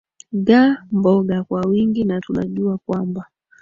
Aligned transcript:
ga 0.47 0.63
mboga 0.97 1.37
kwa 1.43 1.61
wingi 1.69 2.03
na 2.03 2.21
tunajua 2.21 2.77
kwamba 2.85 3.27